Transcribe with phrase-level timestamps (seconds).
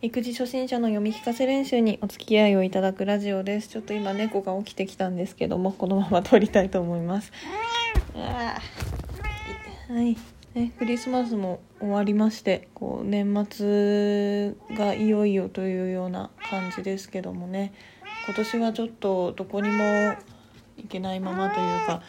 [0.00, 3.68] 育児初心者の読み聞かせ練習にお付き合いをいただくラジオです。
[3.68, 7.32] ちょっと今猫が起きてきたんですけどもこのまま撮りたいと思います。
[9.88, 10.16] はい。
[10.54, 17.72] ね、クリスマスも終わりましてこう年末がいよいよというような感じですけどもね。
[18.26, 20.14] 今年はちょっとどこにも
[20.76, 22.02] 行けないままというか、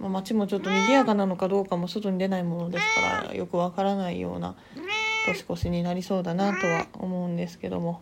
[0.00, 4.56] まあ、街もちょっと賑やかなのかどうかも外に出ないものですからよくわからないような
[5.26, 8.00] 年越しになりそうだなとは思うんですけども。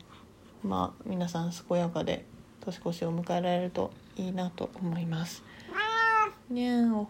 [0.64, 2.24] まあ皆さん健やかで
[2.60, 5.44] 年越しを迎えられるといいなと思います。
[6.48, 7.08] にゃーお。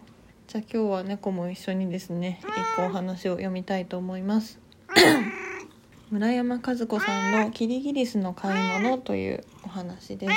[0.49, 4.59] じゃあ今日は猫も一緒にですね一個お話を読みたいと思います。
[6.11, 10.35] 村山和子さんの「キリギリスの買い物」というお話です。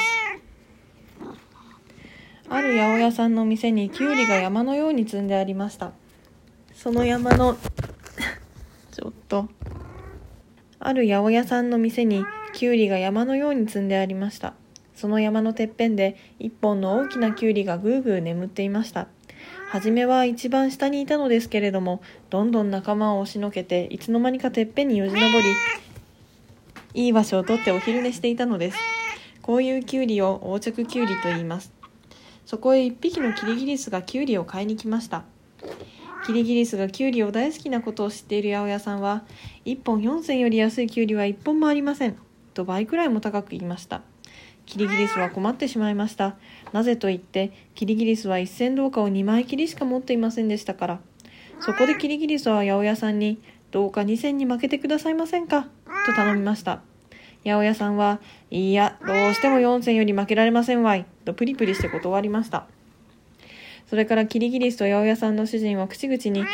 [2.49, 5.91] ある八百屋さんの店にキュウリが山のように積んでありました。
[6.73, 7.57] その山の
[8.97, 9.47] ちょっと
[10.79, 14.55] ある八百屋さんの店にキュウリが山のように積んでありました
[14.95, 19.07] その山のてっぺんで一本の大きなキュウリがぐーぐー眠っていました
[19.69, 25.49] 初めは一番下にいたのですけれども、どんどん仲間を押しのけて、いつの間にかてっぺんによじ登り、
[26.93, 28.77] いい場所を取ってお昼寝していたのです。
[29.41, 31.73] こういうキュウリを横着キュウリと言います。
[32.45, 35.25] そこへ一匹のキリギリスがキュウリを買いに来ました。
[36.27, 39.23] キリギリスがキュウリを大好きなことを知っている八百屋さんは、
[39.63, 42.17] 1本4銭より安いキュウリは1本もありません。
[42.53, 44.01] と倍くらいも高く言いました。
[44.65, 46.35] キリギリスは困ってしまいました。
[46.73, 50.99] なぜと言って、キリギリスは一銭銅貨を2枚切りしか持っていませんでしたから。
[51.61, 53.39] そこでキリギリスは八百屋さんに、
[53.71, 55.69] どうか2銭に負けてくださいませんか？
[56.05, 56.81] と頼みました。
[57.45, 58.19] 八百屋さんは、
[58.51, 61.05] いいや、どうしても4銭より負けられませんわい。
[61.23, 62.67] とプリプリして断りました。
[63.89, 66.45] それからキリギリスと八百屋さんの主人は口々に、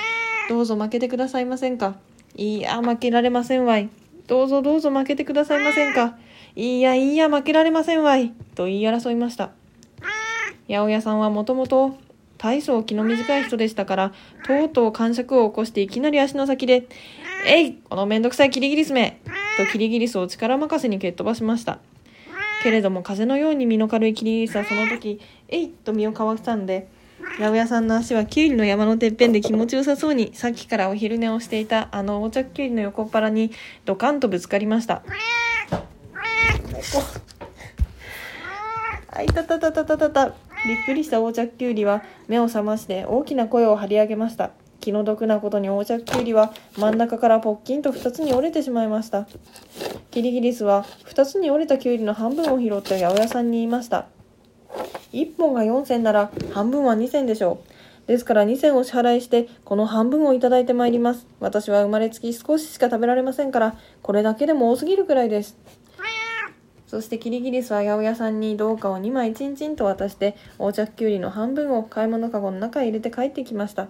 [0.50, 1.98] どうぞ負けてくださいませんか。
[2.36, 3.90] いや、負けられませんわい。
[4.28, 6.17] どうぞどうぞ負けてくださいませんか。
[6.56, 8.31] いやいや負けられませんわい。
[8.56, 9.52] と言い争いました。
[10.67, 11.98] 八百屋さんはもともと
[12.38, 14.13] 大層気の短い人でしたから、
[14.46, 16.88] とうとう感触を起こしていきなり足の先で、
[17.47, 19.19] えいこのめんどくさいキリギリスめ
[19.58, 21.79] とキリギリスを力任せに蹴っ飛ばしました。
[22.63, 25.19] けれども風のように身の軽いキリギリスはその時、
[25.50, 26.88] えいと身をかわしたんで、
[27.39, 33.51] 八百屋さんの足はキュウリの山のてっぺんで気持ちよさそうにさっきからお昼寝をしていたあの横着キュウリの横っ腹に
[33.85, 35.03] ドカンとぶつかりました。
[39.16, 40.34] あいたたたたたたた。
[40.66, 44.51] びっくりした横着キュウリは目を覚まして大きな声を張り上げました。
[44.79, 49.28] 気の毒なことに横着キュウリは真ん中からポッキンと2つに折れてしまいました。
[50.11, 54.07] キリギリスは2つに折れたキュウリの半分を拾って八百屋さんに言いました。
[55.11, 57.59] 1本が4銭なら半分は2銭でしょ
[58.06, 58.07] う。
[58.07, 61.25] ですから2銭を支払いして、この半分をいただいてまいります。
[61.39, 65.57] 私は生まれつき少ししか食べられませんから、これだけでも多すぎるくらいです。
[66.88, 73.88] そしてキリギリスは八百屋さんに銅貨を2枚チンチンと渡して、横着きゅうりの半分を買い物かごの中へ入れて帰ってきました。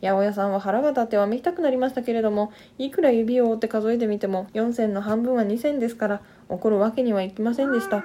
[0.00, 8.04] 八百屋さんは腹が立ってわめきたくなりましたけれども、いくら指を折って数えてみても、4銭の半分は2銭ですから、怒るわけにはいきませんでした。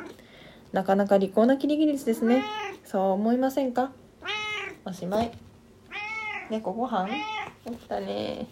[0.71, 2.43] なかなか利口なキリギリスですね。
[2.85, 3.91] そう思いませんか？
[4.85, 5.31] おしまい。
[6.49, 7.07] 猫ご飯？
[7.65, 8.47] 起きたね